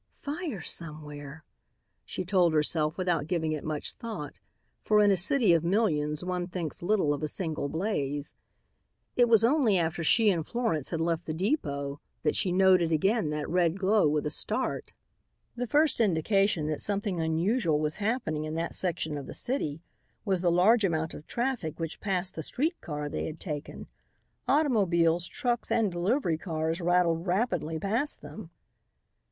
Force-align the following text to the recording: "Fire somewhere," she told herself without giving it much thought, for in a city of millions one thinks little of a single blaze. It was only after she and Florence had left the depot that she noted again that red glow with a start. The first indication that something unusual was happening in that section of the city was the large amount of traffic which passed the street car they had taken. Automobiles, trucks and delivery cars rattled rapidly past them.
"Fire 0.23 0.63
somewhere," 0.63 1.43
she 2.05 2.25
told 2.25 2.53
herself 2.55 2.97
without 2.97 3.27
giving 3.27 3.51
it 3.51 3.63
much 3.63 3.93
thought, 3.93 4.39
for 4.83 4.99
in 4.99 5.11
a 5.11 5.15
city 5.15 5.53
of 5.53 5.63
millions 5.63 6.25
one 6.25 6.47
thinks 6.47 6.81
little 6.81 7.13
of 7.13 7.21
a 7.21 7.27
single 7.27 7.69
blaze. 7.69 8.33
It 9.15 9.29
was 9.29 9.45
only 9.45 9.77
after 9.77 10.03
she 10.03 10.31
and 10.31 10.43
Florence 10.43 10.89
had 10.89 11.01
left 11.01 11.25
the 11.25 11.35
depot 11.35 11.99
that 12.23 12.35
she 12.35 12.51
noted 12.51 12.91
again 12.91 13.29
that 13.29 13.47
red 13.47 13.77
glow 13.77 14.07
with 14.09 14.25
a 14.25 14.31
start. 14.31 14.91
The 15.55 15.67
first 15.67 15.99
indication 15.99 16.65
that 16.65 16.81
something 16.81 17.21
unusual 17.21 17.77
was 17.79 17.97
happening 17.97 18.45
in 18.45 18.55
that 18.55 18.73
section 18.73 19.19
of 19.19 19.27
the 19.27 19.35
city 19.35 19.81
was 20.25 20.41
the 20.41 20.49
large 20.49 20.83
amount 20.83 21.13
of 21.13 21.27
traffic 21.27 21.79
which 21.79 21.99
passed 22.01 22.33
the 22.33 22.41
street 22.41 22.81
car 22.81 23.07
they 23.07 23.25
had 23.25 23.39
taken. 23.39 23.85
Automobiles, 24.47 25.27
trucks 25.27 25.69
and 25.69 25.91
delivery 25.91 26.39
cars 26.39 26.81
rattled 26.81 27.27
rapidly 27.27 27.77
past 27.77 28.23
them. 28.23 28.49